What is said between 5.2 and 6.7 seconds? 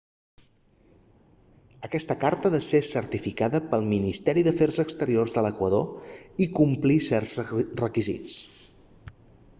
de l'equador i